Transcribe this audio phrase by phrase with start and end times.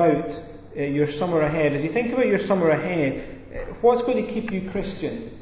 [0.00, 0.28] about
[0.76, 4.32] uh, your summer ahead, as you think about your summer ahead, uh, what's going to
[4.32, 5.38] keep you Christian?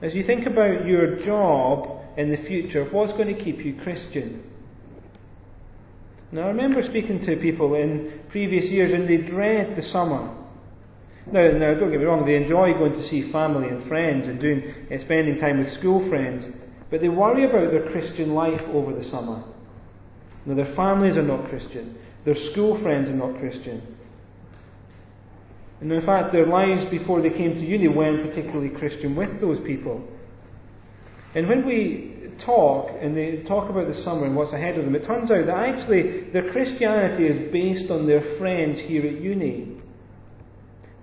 [0.00, 4.44] As you think about your job in the future, what's going to keep you Christian?
[6.30, 10.32] Now, I remember speaking to people in previous years and they dread the summer.
[11.26, 14.38] Now, now, don't get me wrong, they enjoy going to see family and friends and
[14.38, 14.62] doing,
[14.92, 16.44] uh, spending time with school friends,
[16.88, 19.42] but they worry about their Christian life over the summer.
[20.46, 23.94] Now, their families are not Christian, their school friends are not Christian.
[25.80, 29.58] And in fact, their lives before they came to uni weren't particularly Christian with those
[29.66, 30.02] people.
[31.34, 34.94] And when we talk and they talk about the summer and what's ahead of them,
[34.94, 39.76] it turns out that actually their Christianity is based on their friends here at uni.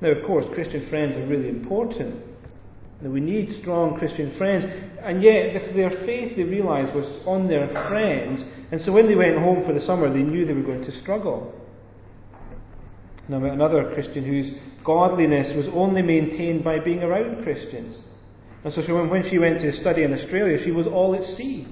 [0.02, 2.16] Now, of course, Christian friends are really important.
[3.02, 4.66] Now, we need strong Christian friends.
[5.04, 8.42] And yet, if their faith, they realised, was on their friends,
[8.72, 11.02] and so when they went home for the summer, they knew they were going to
[11.02, 11.54] struggle.
[13.28, 14.52] Now, another Christian whose
[14.84, 17.98] godliness was only maintained by being around Christians.
[18.64, 21.68] And so, when she went to study in Australia, she was all at sea.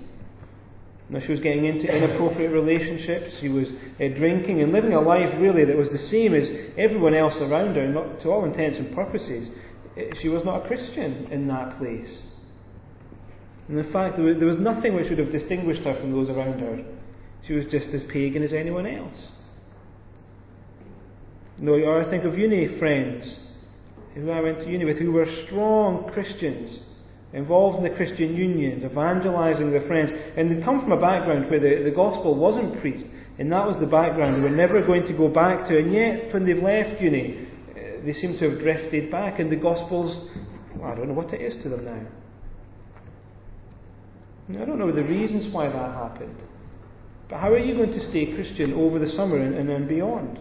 [1.09, 3.37] Now, she was getting into inappropriate relationships.
[3.39, 7.15] She was uh, drinking and living a life really that was the same as everyone
[7.15, 7.87] else around her.
[7.87, 9.49] Not, to all intents and purposes,
[9.97, 12.23] eh, she was not a Christian in that place.
[13.69, 16.29] And in fact, there was, there was nothing which would have distinguished her from those
[16.29, 16.83] around her.
[17.47, 19.27] She was just as pagan as anyone else.
[21.59, 23.39] No, or I think of uni friends
[24.15, 26.79] who I went to uni with who were strong Christians
[27.33, 30.09] involved in the Christian unions, evangelizing their friends.
[30.35, 33.05] And they come from a background where the, the gospel wasn't preached,
[33.37, 35.77] and that was the background they were never going to go back to.
[35.77, 39.57] And yet, when they've left uni, uh, they seem to have drifted back, and the
[39.57, 40.29] gospel's,
[40.75, 42.07] well, I don't know what it is to them now.
[44.49, 46.35] I don't know the reasons why that happened.
[47.29, 50.39] But how are you going to stay Christian over the summer and, and, and beyond?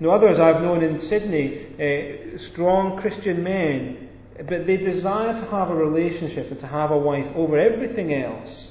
[0.00, 5.70] Now, others I've known in Sydney, uh, strong Christian men but they desire to have
[5.70, 8.70] a relationship and to have a wife over everything else.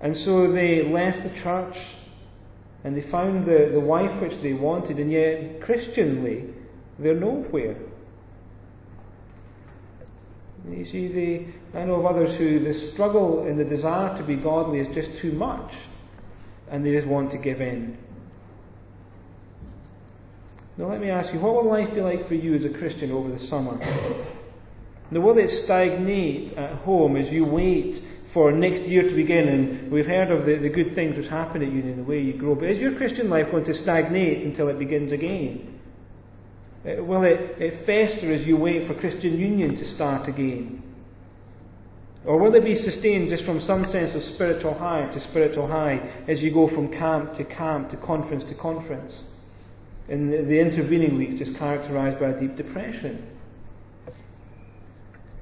[0.00, 1.76] And so they left the church
[2.82, 6.46] and they found the, the wife which they wanted, and yet, Christianly,
[6.98, 7.76] they're nowhere.
[10.68, 14.36] You see, the, I know of others who the struggle and the desire to be
[14.36, 15.72] godly is just too much,
[16.70, 17.96] and they just want to give in.
[20.76, 23.10] Now, let me ask you, what will life be like for you as a Christian
[23.10, 23.78] over the summer?
[25.10, 29.48] Now, will it stagnate at home as you wait for next year to begin?
[29.48, 32.20] And we've heard of the, the good things which happen at uni and the way
[32.20, 32.54] you grow.
[32.54, 35.69] But is your Christian life going to stagnate until it begins again?
[36.84, 40.82] Uh, will it, it fester as you wait for Christian union to start again?
[42.24, 46.24] Or will it be sustained just from some sense of spiritual high to spiritual high
[46.28, 49.14] as you go from camp to camp to conference to conference?
[50.10, 53.24] in the intervening weeks is characterized by a deep depression.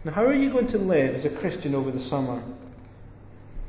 [0.05, 2.45] Now, how are you going to live as a Christian over the summer?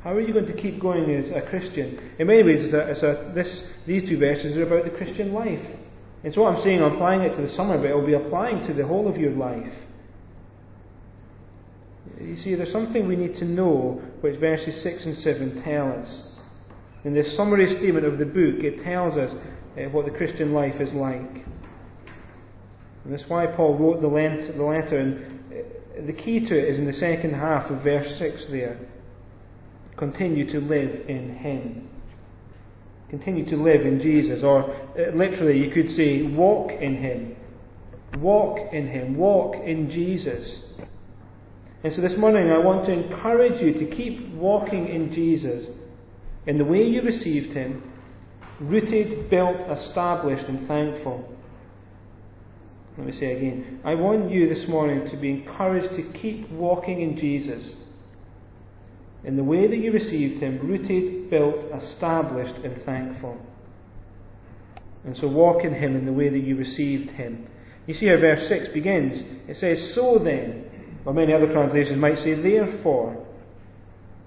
[0.04, 2.12] How are you going to keep going as a Christian?
[2.18, 5.32] In many ways, it's a, it's a, this, these two verses are about the Christian
[5.32, 5.58] life.
[6.28, 8.66] So what I'm saying, I'm applying it to the summer, but it will be applying
[8.66, 9.72] to the whole of your life.
[12.20, 16.30] You see, there's something we need to know which verses 6 and 7 tell us.
[17.04, 20.78] In this summary statement of the book, it tells us uh, what the Christian life
[20.80, 21.46] is like.
[23.04, 26.84] And that's why Paul wrote the, letter, and uh, the key to it is in
[26.84, 28.78] the second half of verse 6 there.
[29.96, 31.88] Continue to live in Him.
[33.10, 34.42] Continue to live in Jesus.
[34.42, 37.36] Or uh, literally, you could say, walk in Him.
[38.18, 39.16] Walk in Him.
[39.16, 40.62] Walk in Jesus.
[41.82, 45.66] And so this morning, I want to encourage you to keep walking in Jesus
[46.46, 47.82] in the way you received Him
[48.60, 51.26] rooted, built, established, and thankful.
[52.98, 53.80] Let me say again.
[53.84, 57.74] I want you this morning to be encouraged to keep walking in Jesus
[59.24, 63.38] in the way that you received Him, rooted, built, established, and thankful.
[65.04, 67.46] And so walk in Him in the way that you received Him.
[67.86, 69.22] You see how verse 6 begins.
[69.48, 70.66] It says, So then,
[71.04, 73.26] or many other translations might say, Therefore.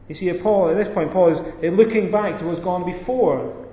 [0.09, 3.67] You see, Paul, at this point, Paul is looking back to what's gone before.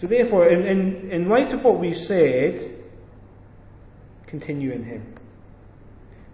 [0.00, 2.84] So, therefore, in, in, in light of what we've said,
[4.26, 5.14] continue in Him.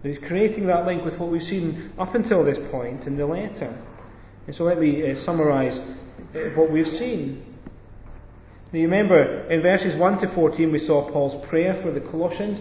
[0.03, 3.77] He's creating that link with what we've seen up until this point in the letter.
[4.47, 7.45] And so, let me uh, summarise uh, what we've seen.
[8.71, 12.59] Now, you remember in verses 1 to 14, we saw Paul's prayer for the Colossians.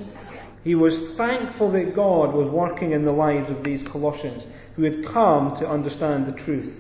[0.65, 4.45] He was thankful that God was working in the lives of these Colossians
[4.77, 6.75] who had come to understand the truth.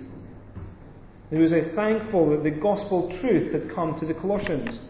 [1.30, 4.80] He was thankful that the gospel truth had come to the Colossians.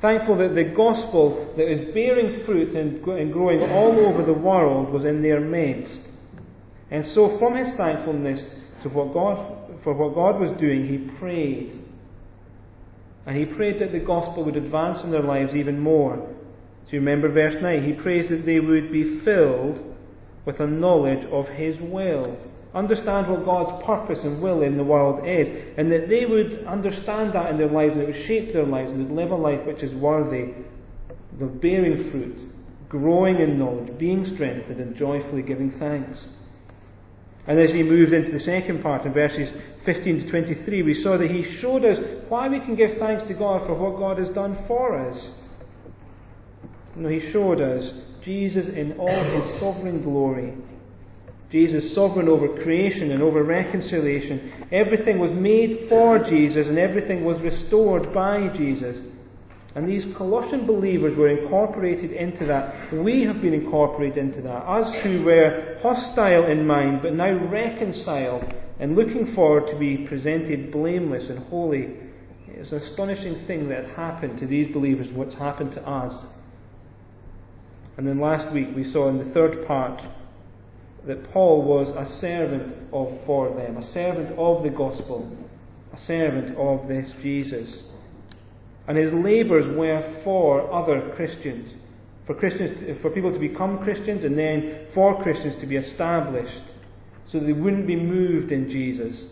[0.00, 5.04] Thankful that the gospel that is bearing fruit and growing all over the world was
[5.04, 6.00] in their midst.
[6.90, 8.40] And so, from his thankfulness
[8.82, 11.80] to what God, for what God was doing, he prayed.
[13.26, 16.16] And he prayed that the gospel would advance in their lives even more.
[16.16, 17.84] Do you remember verse 9?
[17.84, 19.78] He prays that they would be filled
[20.46, 22.36] with a knowledge of his will
[22.74, 27.32] understand what God's purpose and will in the world is, and that they would understand
[27.34, 29.66] that in their lives and it would shape their lives and would live a life
[29.66, 30.54] which is worthy
[31.40, 32.38] of bearing fruit,
[32.88, 36.24] growing in knowledge, being strengthened, and joyfully giving thanks.
[37.46, 39.50] And as he moved into the second part in verses
[39.84, 43.34] 15 to 23, we saw that he showed us why we can give thanks to
[43.34, 45.32] God for what God has done for us.
[46.94, 47.90] You know, he showed us
[48.22, 50.54] Jesus in all his sovereign glory
[51.50, 54.68] Jesus sovereign over creation and over reconciliation.
[54.70, 58.98] Everything was made for Jesus and everything was restored by Jesus.
[59.74, 62.92] And these Colossian believers were incorporated into that.
[62.92, 64.62] We have been incorporated into that.
[64.66, 68.44] Us who were hostile in mind, but now reconciled
[68.78, 71.96] and looking forward to be presented blameless and holy.
[72.48, 76.12] It's an astonishing thing that happened to these believers, what's happened to us.
[77.96, 80.00] And then last week we saw in the third part
[81.06, 85.36] that Paul was a servant of for them, a servant of the gospel,
[85.92, 87.84] a servant of this Jesus.
[88.86, 91.72] And his labours were for other Christians,
[92.26, 96.62] for Christians, for people to become Christians, and then for Christians to be established,
[97.26, 99.24] so they wouldn't be moved in Jesus.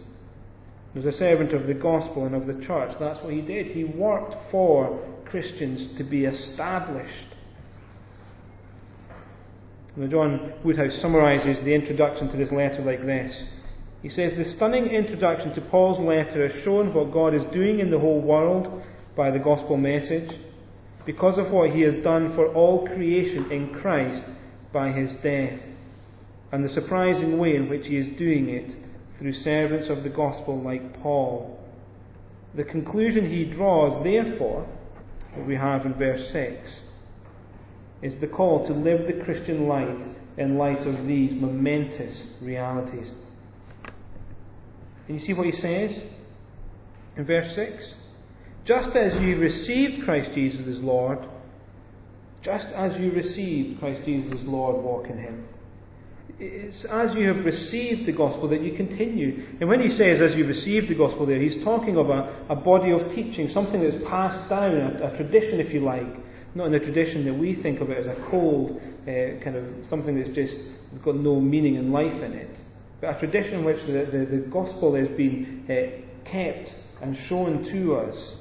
[0.93, 2.97] He was a servant of the gospel and of the church.
[2.99, 3.67] That's what he did.
[3.67, 7.35] He worked for Christians to be established.
[10.07, 13.45] John Woodhouse summarizes the introduction to this letter like this.
[14.01, 17.91] He says, The stunning introduction to Paul's letter has shown what God is doing in
[17.91, 18.85] the whole world
[19.17, 20.31] by the gospel message,
[21.05, 24.23] because of what he has done for all creation in Christ
[24.73, 25.61] by his death,
[26.53, 28.77] and the surprising way in which he is doing it
[29.19, 31.59] through servants of the gospel like Paul.
[32.55, 34.65] The conclusion he draws, therefore,
[35.35, 36.71] that we have in verse 6
[38.03, 40.01] is the call to live the Christian life
[40.37, 43.11] in light of these momentous realities.
[45.09, 46.03] And you see what he says
[47.17, 47.95] in verse 6?
[48.65, 51.19] Just as you received Christ Jesus as Lord,
[52.43, 55.49] just as you received Christ Jesus as Lord, walk in him.
[56.39, 59.45] It's as you have received the gospel that you continue.
[59.59, 62.55] And when he says, as you received the gospel there, he's talking of a, a
[62.55, 66.07] body of teaching, something that's passed down, a, a tradition, if you like,
[66.59, 69.65] not in the tradition that we think of it as a cold, uh, kind of
[69.89, 70.55] something that's just
[70.91, 72.59] has got no meaning and life in it,
[73.01, 76.69] but a tradition in which the, the, the gospel has been uh, kept
[77.01, 78.35] and shown to us.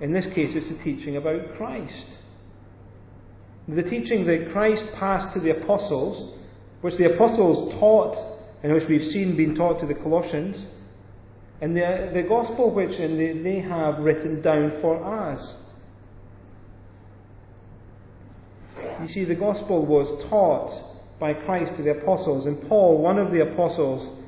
[0.00, 2.18] In this case, it's the teaching about Christ.
[3.68, 6.36] The teaching that Christ passed to the apostles,
[6.80, 8.16] which the apostles taught,
[8.64, 10.66] and which we've seen being taught to the Colossians,
[11.60, 15.65] and the, the gospel which they, they have written down for us.
[19.02, 23.30] You see, the gospel was taught by Christ to the apostles, and Paul, one of
[23.30, 24.22] the apostles,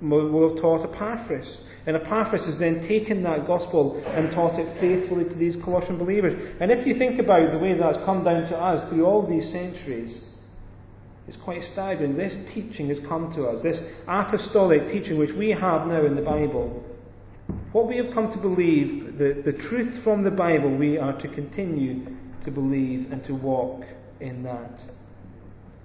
[0.00, 1.58] will have taught Epaphras.
[1.86, 6.56] And Epaphras has then taken that gospel and taught it faithfully to these Colossian believers.
[6.60, 9.50] And if you think about the way that's come down to us through all these
[9.50, 10.24] centuries,
[11.26, 12.16] it's quite staggering.
[12.16, 16.22] This teaching has come to us, this apostolic teaching which we have now in the
[16.22, 16.84] Bible.
[17.72, 21.28] What we have come to believe, the, the truth from the Bible, we are to
[21.28, 22.06] continue
[22.44, 23.82] to believe and to walk
[24.20, 24.80] in that.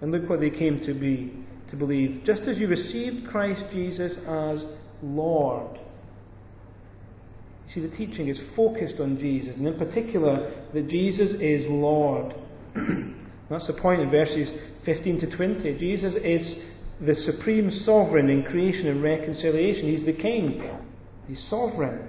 [0.01, 1.33] And look what they came to be,
[1.71, 2.23] to believe.
[2.25, 4.63] Just as you received Christ Jesus as
[5.01, 5.79] Lord.
[7.67, 12.33] You see, the teaching is focused on Jesus, and in particular, that Jesus is Lord.
[13.49, 14.49] That's the point in verses
[14.85, 15.77] 15 to 20.
[15.77, 16.63] Jesus is
[17.05, 19.89] the supreme sovereign in creation and reconciliation.
[19.89, 20.69] He's the king,
[21.27, 22.07] he's sovereign.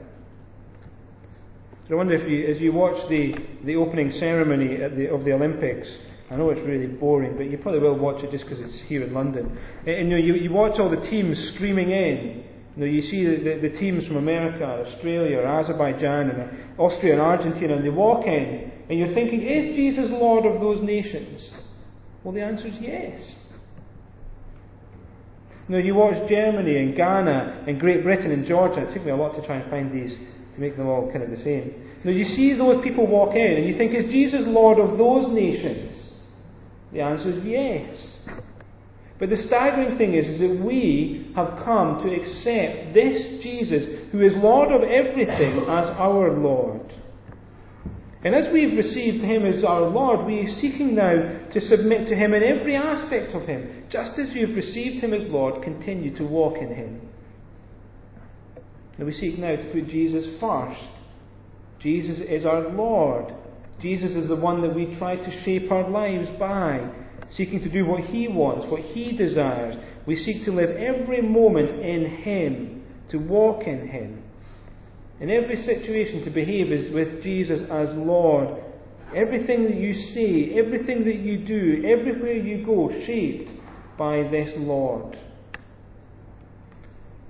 [1.91, 5.89] I wonder if you, as you watch the, the opening ceremony the, of the Olympics,
[6.31, 9.03] I know it's really boring, but you probably will watch it just because it's here
[9.03, 9.59] in London.
[9.87, 12.45] And, and you, know, you, you, watch all the teams streaming in.
[12.77, 17.15] You, know, you see the, the, the, teams from America, Australia, Azerbaijan, and uh, Austria
[17.15, 21.51] and Argentina, and they walk in, and you're thinking, is Jesus Lord of those nations?
[22.23, 23.35] Well, the answer is yes.
[25.69, 28.89] Know, you watch Germany and Ghana and Great Britain and Georgia.
[28.89, 30.17] It took me a lot to try and find these
[30.59, 31.73] to make them all kind of the same.
[32.05, 35.33] Now you see those people walk in and you think, is Jesus Lord of those
[35.33, 35.95] nations?
[36.93, 38.41] The answer is yes.
[39.19, 44.23] But the staggering thing is, is that we have come to accept this Jesus, who
[44.23, 46.93] is Lord of everything, as our Lord.
[48.25, 52.17] And as we've received Him as our Lord, we are seeking now to submit to
[52.17, 53.85] Him in every aspect of Him.
[53.91, 57.08] Just as you've received Him as Lord, continue to walk in Him.
[58.99, 60.81] And we seek now to put Jesus first.
[61.81, 63.33] Jesus is our Lord.
[63.81, 66.91] Jesus is the one that we try to shape our lives by,
[67.31, 69.77] seeking to do what He wants, what He desires.
[70.05, 74.25] We seek to live every moment in Him, to walk in Him.
[75.21, 78.63] In every situation, to behave as with Jesus as Lord.
[79.15, 83.51] Everything that you say, everything that you do, everywhere you go, shaped
[83.97, 85.17] by this Lord.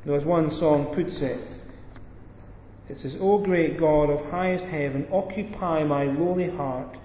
[0.04, 1.57] Now, as one song puts it,
[2.88, 6.96] it says, O great God of highest heaven, occupy my lowly heart.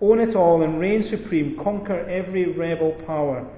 [0.00, 1.58] Own it all and reign supreme.
[1.62, 3.50] Conquer every rebel power.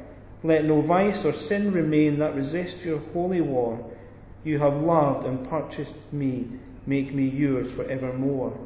[0.44, 3.92] Let no vice or sin remain that resist your holy war.
[4.44, 6.46] You have loved and purchased me.
[6.86, 8.56] Make me yours forevermore.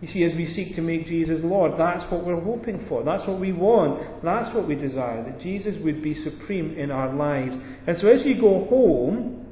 [0.00, 3.04] You see, as we seek to make Jesus Lord, that's what we're hoping for.
[3.04, 4.22] That's what we want.
[4.24, 5.22] That's what we desire.
[5.22, 7.54] That Jesus would be supreme in our lives.
[7.86, 9.43] And so as you go home,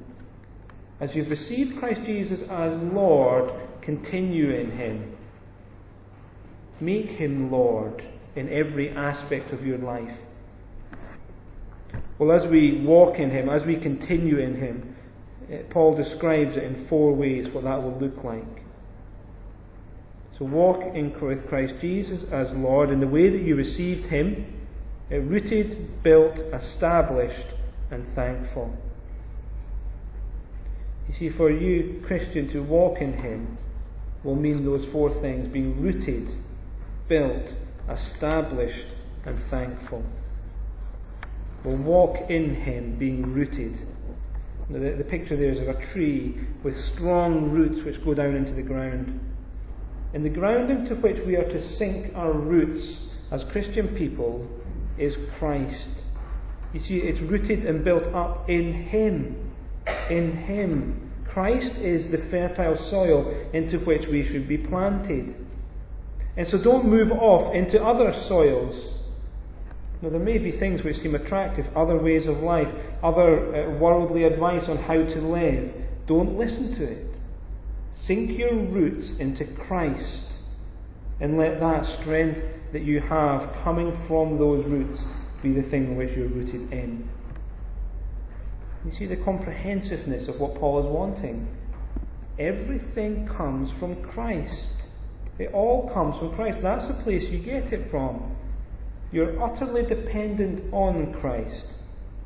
[1.02, 3.50] as you've received Christ Jesus as Lord,
[3.82, 5.16] continue in Him.
[6.80, 8.04] Make Him Lord
[8.36, 10.16] in every aspect of your life.
[12.20, 14.94] Well, as we walk in Him, as we continue in Him,
[15.52, 18.62] uh, Paul describes it in four ways what that will look like.
[20.38, 24.54] So walk in with Christ Jesus as Lord in the way that you received Him,
[25.10, 27.48] uh, rooted, built, established,
[27.90, 28.72] and thankful.
[31.08, 33.58] You see, for you, Christian, to walk in Him
[34.24, 36.28] will mean those four things being rooted,
[37.08, 37.48] built,
[37.90, 38.86] established,
[39.24, 40.04] and thankful.
[41.64, 43.76] We'll walk in Him being rooted
[44.72, 48.52] the, the picture there is of a tree with strong roots which go down into
[48.52, 49.20] the ground.
[50.14, 54.46] And the ground into which we are to sink our roots as Christian people
[54.98, 55.88] is Christ.
[56.72, 59.51] You see, it's rooted and built up in Him.
[60.10, 61.10] In Him.
[61.28, 65.34] Christ is the fertile soil into which we should be planted.
[66.36, 68.92] And so don't move off into other soils
[70.02, 72.66] now, there may be things which seem attractive, other ways of life,
[73.04, 75.72] other uh, worldly advice on how to live.
[76.08, 77.06] Don't listen to it.
[77.94, 80.24] Sink your roots into Christ
[81.20, 82.40] and let that strength
[82.72, 85.00] that you have coming from those roots
[85.40, 87.08] be the thing which you're rooted in.
[88.84, 91.48] You see the comprehensiveness of what Paul is wanting.
[92.38, 94.70] Everything comes from Christ.
[95.38, 96.58] It all comes from Christ.
[96.62, 98.36] That's the place you get it from.
[99.12, 101.66] You're utterly dependent on Christ.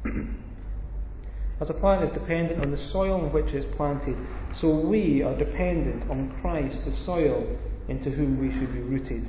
[1.61, 4.17] As a plant is dependent on the soil in which it's planted,
[4.61, 7.59] so we are dependent on Christ, the soil
[7.89, 9.27] into whom we should be rooted.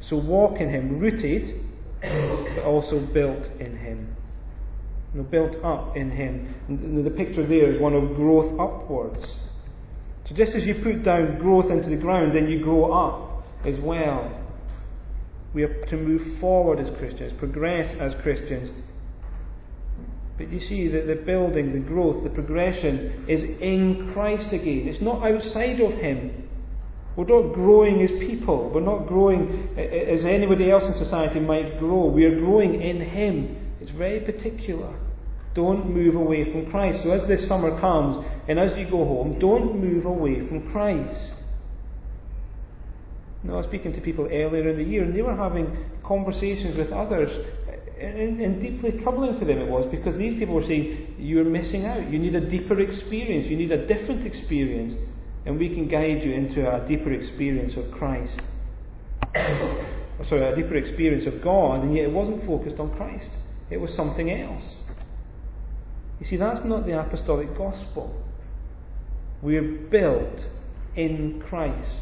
[0.00, 1.64] So walk in Him, rooted,
[2.02, 4.14] but also built in Him.
[5.14, 6.54] You know, built up in Him.
[6.68, 9.24] And the picture there is one of growth upwards.
[10.24, 13.76] So just as you put down growth into the ground, then you grow up as
[13.80, 14.40] well.
[15.54, 18.70] We are to move forward as Christians, progress as Christians.
[20.36, 24.88] But you see that the building, the growth, the progression is in Christ again.
[24.88, 26.48] It's not outside of Him.
[27.14, 28.72] We're not growing as people.
[28.74, 32.06] We're not growing as anybody else in society might grow.
[32.06, 33.76] We are growing in Him.
[33.80, 34.92] It's very particular.
[35.54, 36.98] Don't move away from Christ.
[37.04, 41.34] So as this summer comes and as you go home, don't move away from Christ.
[43.44, 46.78] Now, I was speaking to people earlier in the year, and they were having conversations
[46.78, 47.30] with others,
[48.00, 51.84] and, and, deeply troubling to them it was because these people were saying, You're missing
[51.84, 52.10] out.
[52.10, 53.46] You need a deeper experience.
[53.46, 54.94] You need a different experience.
[55.46, 58.40] And we can guide you into a deeper experience of Christ.
[60.28, 63.28] Sorry, a deeper experience of God, and yet it wasn't focused on Christ.
[63.70, 64.64] It was something else.
[66.20, 68.14] You see, that's not the apostolic gospel.
[69.42, 70.46] We're built
[70.96, 72.00] in Christ.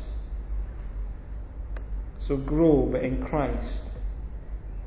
[2.28, 3.82] So grow, but in Christ.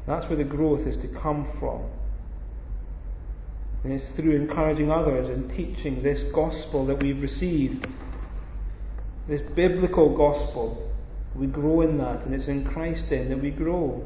[0.07, 1.83] That's where the growth is to come from.
[3.83, 7.85] And it's through encouraging others and teaching this gospel that we've received,
[9.27, 10.91] this biblical gospel.
[11.35, 14.03] We grow in that, and it's in Christ then that we grow.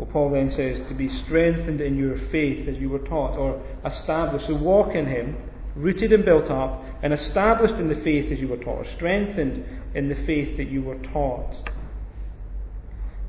[0.00, 3.62] Well, Paul then says to be strengthened in your faith as you were taught, or
[3.84, 4.46] established.
[4.46, 5.36] So walk in Him,
[5.76, 9.62] rooted and built up, and established in the faith as you were taught, or strengthened
[9.94, 11.54] in the faith that you were taught.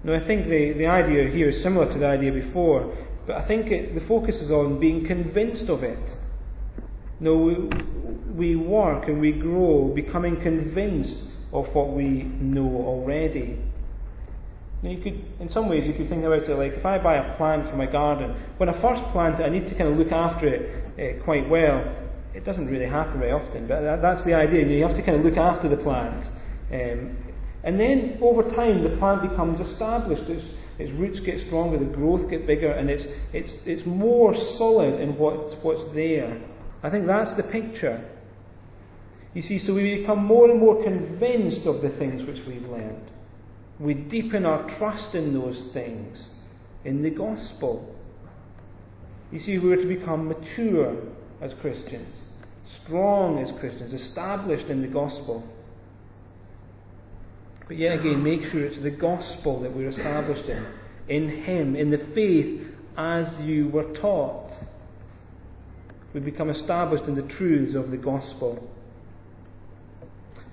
[0.05, 2.97] Now, I think the, the idea here is similar to the idea before,
[3.27, 5.99] but I think it, the focus is on being convinced of it.
[7.19, 7.55] No, we,
[8.33, 13.59] we work and we grow becoming convinced of what we know already.
[14.83, 17.17] Now you could, in some ways, you could think about it like if I buy
[17.17, 19.97] a plant for my garden, when I first plant it, I need to kind of
[19.97, 21.97] look after it uh, quite well.
[22.33, 24.65] It doesn't really happen very often, but that, that's the idea.
[24.65, 26.25] You have to kind of look after the plant.
[26.71, 27.17] Um,
[27.63, 30.23] and then over time, the plant becomes established.
[30.23, 30.43] Its,
[30.79, 35.15] its roots get stronger, the growth get bigger, and it's, it's, it's more solid in
[35.17, 36.41] what's, what's there.
[36.81, 38.03] I think that's the picture.
[39.35, 43.11] You see, so we become more and more convinced of the things which we've learned.
[43.81, 46.29] We deepen our trust in those things,
[46.85, 47.95] in the gospel.
[49.31, 50.97] You see, we are to become mature
[51.41, 52.15] as Christians,
[52.83, 55.43] strong as Christians, established in the gospel.
[57.67, 60.65] But yet again, make sure it's the gospel that we're established in,
[61.09, 64.51] in Him, in the faith as you were taught.
[66.13, 68.69] We become established in the truths of the gospel.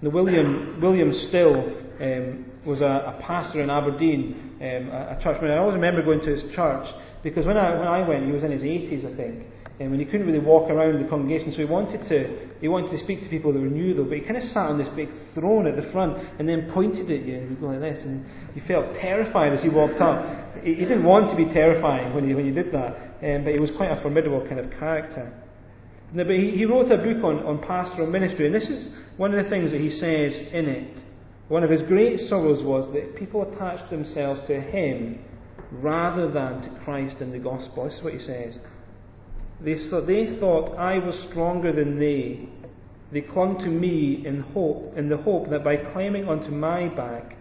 [0.00, 5.50] Now, William, William Still um, was a, a, pastor in Aberdeen, um, a, a churchman.
[5.50, 6.86] I always remember going to his church
[7.22, 9.44] because when I, when I went, he was in his 80s, I think
[9.80, 12.90] and when he couldn't really walk around the congregation, so he wanted to he wanted
[12.90, 14.88] to speak to people that were new though, but he kind of sat on this
[14.96, 17.98] big throne at the front and then pointed at you and he'd go like this,
[18.04, 20.18] and you felt terrified as he walked up.
[20.64, 23.54] He, he didn't want to be terrifying when he when he did that, um, but
[23.54, 25.32] he was quite a formidable kind of character.
[26.12, 29.32] No, but he, he wrote a book on, on pastoral ministry, and this is one
[29.32, 30.98] of the things that he says in it.
[31.48, 35.18] One of his great sorrows was that people attached themselves to him
[35.72, 37.84] rather than to Christ and the gospel.
[37.84, 38.58] This is what he says.
[39.60, 42.48] They, they thought I was stronger than they.
[43.12, 47.36] They clung to me in hope, in the hope that by climbing onto my back,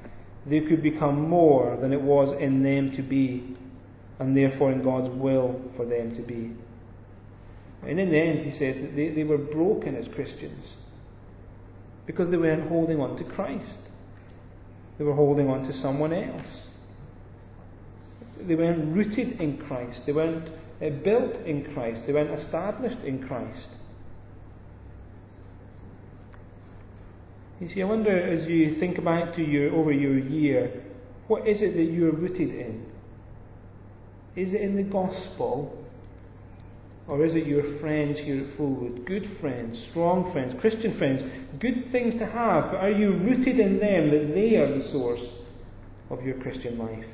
[0.50, 3.58] they could become more than it was in them to be,
[4.20, 6.54] and therefore in God's will for them to be.
[7.86, 10.66] And in the end, he says that they, they were broken as Christians
[12.06, 13.87] because they weren't holding on to Christ.
[14.98, 16.68] They were holding on to someone else.
[18.48, 20.02] They weren't rooted in Christ.
[20.06, 20.50] They weren't
[20.82, 22.04] uh, built in Christ.
[22.06, 23.70] They weren't established in Christ.
[27.60, 30.84] You see, I wonder as you think back to your over your year,
[31.28, 32.86] what is it that you're rooted in?
[34.36, 35.84] Is it in the gospel?
[37.08, 39.06] Or is it your friends here at Fulwood?
[39.06, 41.24] Good friends, strong friends, Christian friends,
[41.60, 45.22] good things to have, but are you rooted in them that they are the source
[46.10, 47.06] of your Christian life?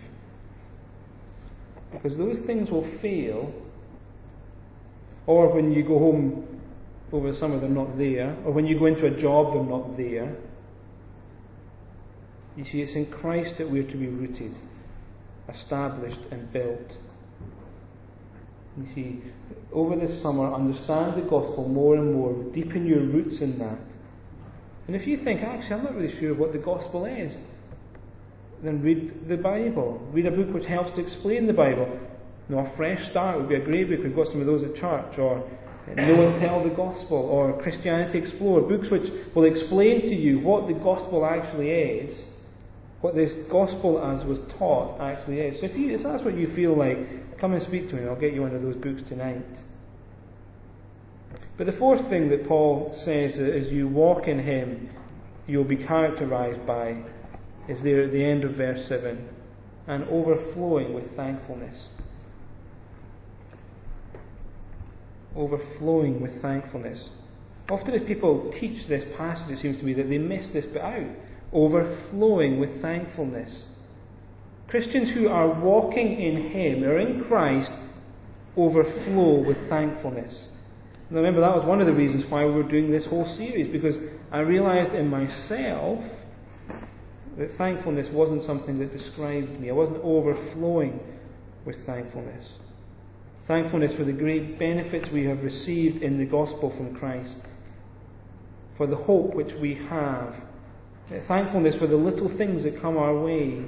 [1.91, 3.53] Because those things will fail,
[5.27, 6.59] or when you go home
[7.11, 9.95] over the summer, they're not there, or when you go into a job, they're not
[9.95, 10.35] there.
[12.55, 14.55] You see, it's in Christ that we're to be rooted,
[15.47, 16.97] established, and built.
[18.77, 19.21] You see,
[19.71, 23.77] over this summer, understand the gospel more and more, deepen your roots in that.
[24.87, 27.35] And if you think, actually, I'm not really sure what the gospel is,
[28.63, 30.01] then read the Bible.
[30.11, 31.87] Read a book which helps to explain the Bible.
[32.49, 33.99] You know, a fresh start would be a great book.
[34.03, 35.47] We've got some of those at church, or
[35.95, 38.67] Know and Tell the Gospel, or Christianity Explored.
[38.67, 42.19] Books which will explain to you what the gospel actually is,
[43.03, 45.59] what this gospel as was taught actually is.
[45.59, 48.07] So if, you, if that's what you feel like, come and speak to me.
[48.07, 49.43] I'll get you one of those books tonight.
[51.57, 54.89] But the fourth thing that Paul says as you walk in Him,
[55.47, 57.03] you'll be characterized by
[57.67, 59.27] is there at the end of verse 7
[59.87, 61.89] and overflowing with thankfulness.
[65.35, 67.09] Overflowing with thankfulness.
[67.69, 70.81] Often, as people teach this passage, it seems to me that they miss this bit
[70.81, 71.22] out.
[71.53, 73.65] Overflowing with thankfulness.
[74.67, 77.71] Christians who are walking in Him, or in Christ,
[78.57, 80.33] overflow with thankfulness.
[81.11, 83.95] Remember, that was one of the reasons why we were doing this whole series, because
[84.31, 86.03] I realized in myself
[87.37, 89.69] that thankfulness wasn't something that described me.
[89.69, 90.99] I wasn't overflowing
[91.65, 92.45] with thankfulness.
[93.47, 97.35] Thankfulness for the great benefits we have received in the gospel from Christ,
[98.77, 100.33] for the hope which we have.
[101.27, 103.65] Thankfulness for the little things that come our way,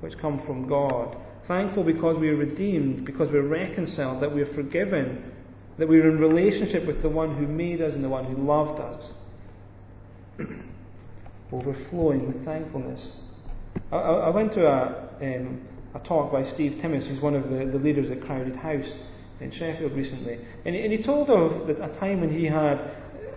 [0.00, 1.16] which come from God.
[1.46, 5.32] Thankful because we are redeemed, because we're reconciled, that we are forgiven,
[5.78, 8.36] that we are in relationship with the one who made us and the one who
[8.44, 9.10] loved us.
[11.52, 13.00] overflowing with thankfulness.
[13.90, 15.60] I, I went to a, um,
[15.94, 18.90] a talk by Steve Timmis, who's one of the, the leaders at Crowded House
[19.40, 22.78] in Sheffield recently, and he, and he told of a time when he had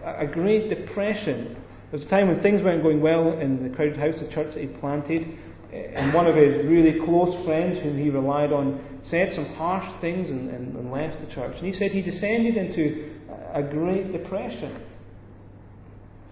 [0.03, 1.57] a great depression.
[1.91, 4.53] There was a time when things weren't going well in the Crowded House, the church
[4.53, 5.27] that he planted,
[5.73, 10.29] and one of his really close friends, whom he relied on, said some harsh things
[10.29, 11.57] and, and, and left the church.
[11.57, 13.15] And he said he descended into
[13.53, 14.83] a great depression.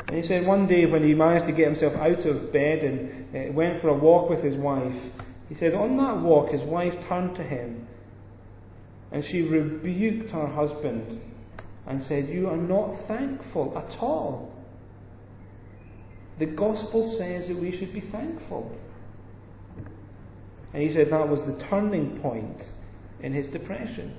[0.07, 3.35] And he said one day when he managed to get himself out of bed and
[3.35, 4.95] uh, went for a walk with his wife,
[5.49, 7.87] he said on that walk his wife turned to him
[9.11, 11.21] and she rebuked her husband
[11.87, 14.48] and said, You are not thankful at all.
[16.39, 18.71] The gospel says that we should be thankful.
[20.73, 22.61] And he said that was the turning point
[23.21, 24.15] in his depression.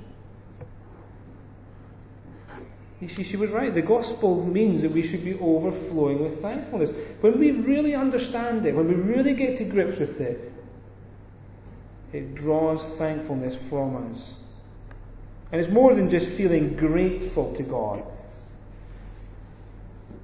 [3.00, 3.74] See, she was right.
[3.74, 6.90] The gospel means that we should be overflowing with thankfulness.
[7.22, 10.52] When we really understand it, when we really get to grips with it,
[12.12, 14.34] it draws thankfulness from us.
[15.50, 18.02] And it's more than just feeling grateful to God.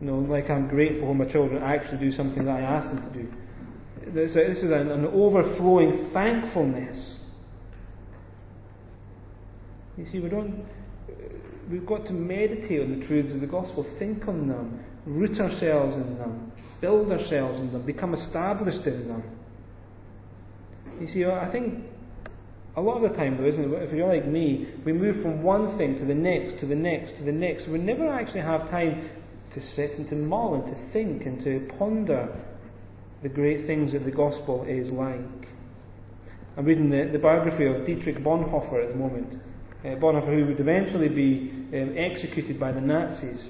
[0.00, 3.12] You know, like I'm grateful when my children actually do something that I ask them
[3.12, 3.32] to do.
[4.12, 7.16] This, this is an, an overflowing thankfulness.
[9.96, 10.64] You see, we don't.
[11.70, 15.96] We've got to meditate on the truths of the gospel, think on them, root ourselves
[15.96, 19.22] in them, build ourselves in them, become established in them.
[21.00, 21.84] You see, I think
[22.76, 23.82] a lot of the time, though, isn't it?
[23.82, 27.16] If you're like me, we move from one thing to the next, to the next,
[27.16, 27.68] to the next.
[27.68, 29.10] We never actually have time
[29.56, 32.28] to sit and to mull and to think and to ponder
[33.22, 35.48] the great things that the gospel is like.
[36.58, 39.40] I'm reading the, the biography of Dietrich Bonhoeffer at the moment.
[39.80, 43.48] Uh, Bonhoeffer, who would eventually be um, executed by the Nazis.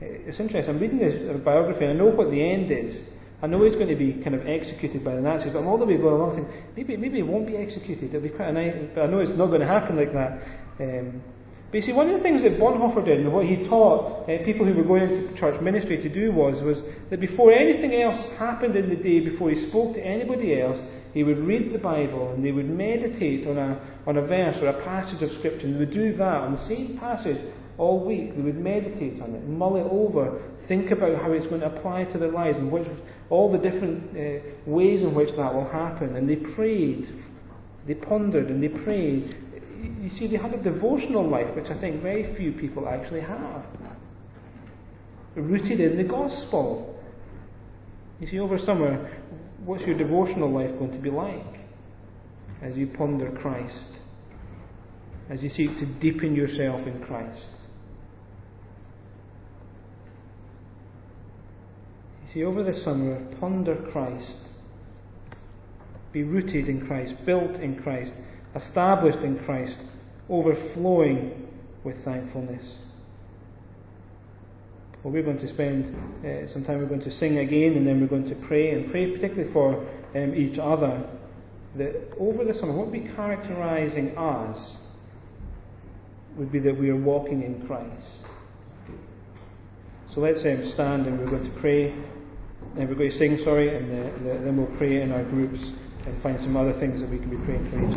[0.00, 0.76] Uh, it's interesting.
[0.76, 2.96] I'm reading this uh, biography and I know what the end is.
[3.42, 5.78] I know he's going to be kind of executed by the Nazis, but I'm all
[5.78, 8.14] the way going along thinking maybe maybe he won't be executed.
[8.14, 10.38] It'll be quite a nice, but I know it's not going to happen like that.
[10.78, 11.20] Um,
[11.72, 14.44] but you see, one of the things that Bonhoeffer did and what he taught uh,
[14.44, 16.76] people who were going into church ministry to do was, was
[17.08, 20.76] that before anything else happened in the day, before he spoke to anybody else,
[21.14, 24.66] he would read the Bible and they would meditate on a, on a verse or
[24.66, 25.64] a passage of Scripture.
[25.64, 27.38] And they would do that on the same passage
[27.78, 28.36] all week.
[28.36, 32.04] They would meditate on it, mull it over, think about how it's going to apply
[32.04, 32.86] to their lives and which,
[33.30, 36.16] all the different uh, ways in which that will happen.
[36.16, 37.08] And they prayed,
[37.86, 39.41] they pondered and they prayed
[39.82, 43.64] you see, they had a devotional life, which I think very few people actually have.
[45.34, 47.00] Rooted in the gospel.
[48.20, 49.10] You see, over summer,
[49.64, 51.60] what's your devotional life going to be like
[52.62, 53.98] as you ponder Christ?
[55.30, 57.46] As you seek to deepen yourself in Christ?
[62.26, 64.36] You see, over the summer, ponder Christ.
[66.12, 68.12] Be rooted in Christ, built in Christ
[68.54, 69.76] established in Christ,
[70.28, 71.48] overflowing
[71.84, 72.76] with thankfulness.
[75.02, 75.86] Well, we're going to spend
[76.24, 78.90] uh, some time, we're going to sing again, and then we're going to pray, and
[78.90, 79.84] pray particularly for
[80.14, 81.08] um, each other.
[81.76, 84.76] That over the summer, what would be characterizing us
[86.36, 88.28] would be that we are walking in Christ.
[90.14, 91.90] So let's um, stand and we're going to pray,
[92.76, 95.58] and we're going to sing, sorry, and uh, then we'll pray in our groups
[96.06, 97.96] and find some other things that we can be praying for each